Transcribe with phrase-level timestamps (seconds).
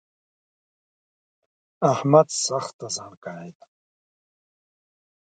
[1.93, 3.65] احمد سخته زڼکای ده